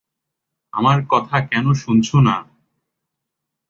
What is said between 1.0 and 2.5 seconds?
কথা কেন শোনছো না?